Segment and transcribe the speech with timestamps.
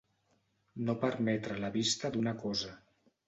[0.87, 2.73] No permetre la vista d'una cosa.